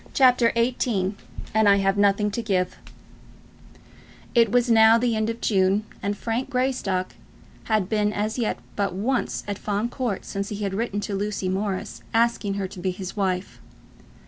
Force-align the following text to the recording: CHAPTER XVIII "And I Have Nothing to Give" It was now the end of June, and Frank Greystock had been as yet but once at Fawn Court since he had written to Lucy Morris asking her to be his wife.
CHAPTER 0.15 0.51
XVIII 0.57 1.13
"And 1.53 1.69
I 1.69 1.75
Have 1.75 1.95
Nothing 1.95 2.31
to 2.31 2.41
Give" 2.41 2.79
It 4.33 4.51
was 4.51 4.67
now 4.67 4.97
the 4.97 5.15
end 5.15 5.29
of 5.29 5.41
June, 5.41 5.83
and 6.01 6.17
Frank 6.17 6.49
Greystock 6.49 7.13
had 7.65 7.87
been 7.87 8.11
as 8.11 8.39
yet 8.39 8.57
but 8.75 8.95
once 8.95 9.43
at 9.47 9.59
Fawn 9.59 9.89
Court 9.89 10.25
since 10.25 10.49
he 10.49 10.63
had 10.63 10.73
written 10.73 11.01
to 11.01 11.13
Lucy 11.13 11.49
Morris 11.49 12.01
asking 12.15 12.55
her 12.55 12.67
to 12.67 12.79
be 12.79 12.89
his 12.89 13.15
wife. 13.15 13.61